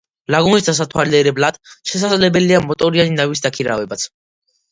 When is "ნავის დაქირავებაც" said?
3.19-4.07